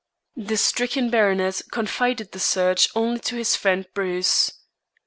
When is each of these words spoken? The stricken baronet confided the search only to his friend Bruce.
The 0.35 0.57
stricken 0.57 1.11
baronet 1.11 1.61
confided 1.71 2.31
the 2.31 2.39
search 2.39 2.89
only 2.95 3.19
to 3.19 3.35
his 3.35 3.55
friend 3.55 3.85
Bruce. 3.93 4.51